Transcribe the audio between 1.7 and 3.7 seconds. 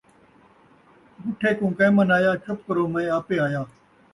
کئیں منایا، چپ کرو میں آپے آیا